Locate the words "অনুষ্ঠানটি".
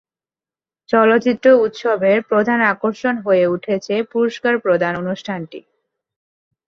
4.95-5.59